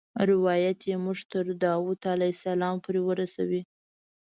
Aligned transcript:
روایت 0.31 0.79
یې 0.89 0.95
موږ 1.03 1.19
تر 1.31 1.45
داود 1.63 1.99
علیه 2.13 2.33
السلام 2.35 2.75
پورې 2.83 3.01
ورسوي. 3.03 3.61